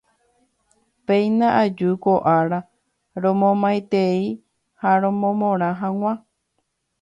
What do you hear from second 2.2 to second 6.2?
ára romomaitei ha romomorã hag̃ua.